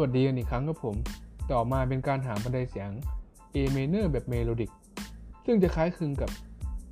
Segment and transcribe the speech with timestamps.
[0.00, 0.96] สวัสดีกันอีกครั้งครับผม
[1.52, 2.90] ต่อมาเป็นการหาบันไดเสียง
[3.54, 4.70] A minor แบบ melodic
[5.46, 6.30] ซึ่งจะคล้ายคลึงกับ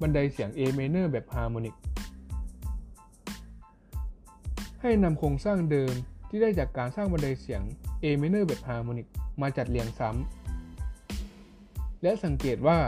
[0.01, 1.75] บันไดเสียง A minor แบบ harmonic
[4.81, 5.93] ให้นำโครงสร้างเดิม
[6.29, 7.63] ที่ได้จากการสร้างบันไดเสียง
[8.03, 9.07] A minor แบบ harmonic
[9.43, 12.79] มาจัดเรียงซ้ำ และสังเกตว่า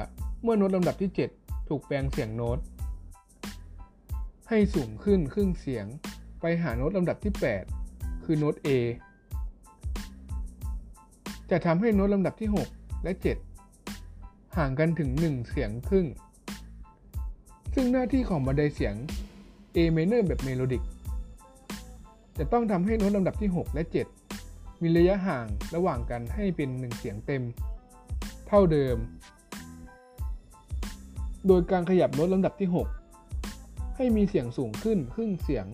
[0.43, 1.11] เมื่อโน้ตลำดับที่
[1.41, 2.59] 7 ถูกแปลงเสียงโน้ต
[4.49, 5.87] ให้สูงขึ้นครึ่งเสียง
[6.41, 7.33] ไปหาโน้ตลำดับที่
[7.79, 8.69] 8 คือโน้ต A
[11.51, 13.13] จะทำให้โน้ตลำดับที่ 6 และ
[13.85, 16.07] 7 ห่างกันถึง 1 เสียงครึ่ง
[17.75, 18.95] ซึ่งหน้าที่ของบันไดเสียง
[19.77, 20.83] A minor แบบเมโลดิก
[22.39, 23.83] จะต้องทำให้โน้ตลำดับที่ 6 และ
[24.33, 27.43] 7 มีระยะห่างระหว่างกันให้เป็น 1 เสียงเต็ม
[28.49, 28.97] เท่าเดิม
[31.47, 32.69] โดยการขยับโน้ตลำดับที่
[33.33, 35.67] 6 ให้มีเสียงสูงขึ้นครึ่งเสียง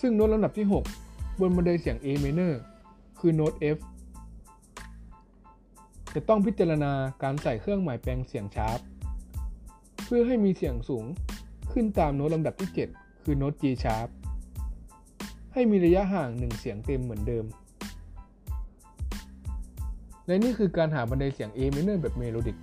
[0.00, 0.66] ซึ่งโน้ตลำดับที่
[1.04, 2.54] 6 บนบันไดเสียง A minor
[3.20, 3.78] คือโน้ต F
[6.14, 8.78] จะต้องพิจารณาการใส่เครื่องหมายแปลงเสียงชาร์ป
[10.04, 11.04] เพื่อให้มีเสียงสูง
[11.72, 14.08] ขึ้นตามโน้ตลำดับที่ 7 คือโน้ต G sharp
[15.52, 17.44] ให้มีระยะห่าง 1 เสียงเต็มเหมือนเดิม
[20.26, 22.56] และนี่คือการหาบันไดเสียง A minor แบบเมโลดิก